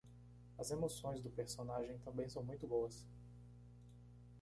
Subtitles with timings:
[0.57, 3.05] As emoções do personagem também são muito boas.